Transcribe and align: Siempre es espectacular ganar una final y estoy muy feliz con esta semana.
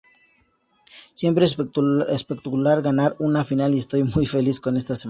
Siempre 1.13 1.45
es 1.45 1.55
espectacular 2.09 2.81
ganar 2.81 3.15
una 3.19 3.43
final 3.43 3.75
y 3.75 3.77
estoy 3.77 4.03
muy 4.03 4.25
feliz 4.25 4.59
con 4.59 4.75
esta 4.75 4.95
semana. 4.95 4.99